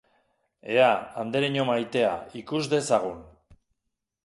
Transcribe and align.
Ea, 0.75 0.87
andereño 1.23 1.67
maitea, 1.69 2.15
ikus 2.41 2.65
dezagun. 2.75 3.23